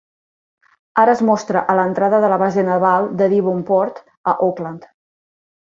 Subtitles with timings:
[1.01, 4.93] Ara es mostra a l'entrada de la base naval de Devonport a Auckland.